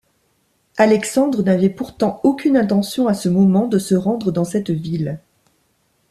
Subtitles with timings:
[0.77, 5.19] Alexandre n'avait pourtant aucune intention à ce moment de se rendre dans cette ville.